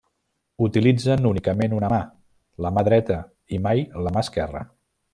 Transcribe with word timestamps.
Utilitzen 0.67 1.27
únicament 1.33 1.77
una 1.81 1.91
mà, 1.95 2.01
la 2.67 2.73
mà 2.79 2.87
dreta 2.91 3.21
i 3.59 3.63
mai 3.67 3.89
la 4.07 4.17
mà 4.19 4.29
esquerra. 4.29 4.69